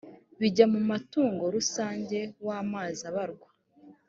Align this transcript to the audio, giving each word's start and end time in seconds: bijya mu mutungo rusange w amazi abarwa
bijya 0.39 0.65
mu 0.73 0.79
mutungo 0.89 1.43
rusange 1.55 2.19
w 2.45 2.49
amazi 2.61 3.01
abarwa 3.09 3.49